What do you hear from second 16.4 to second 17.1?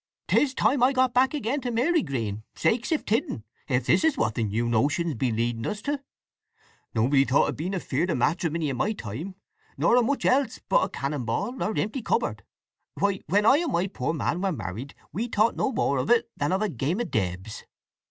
of a game o'